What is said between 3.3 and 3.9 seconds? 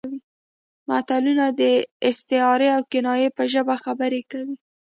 په ژبه